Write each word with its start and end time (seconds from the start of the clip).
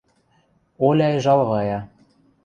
Оляй 0.87 1.17
жалвая. 1.25 1.77